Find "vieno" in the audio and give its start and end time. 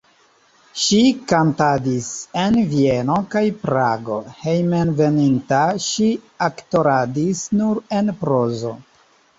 2.73-3.19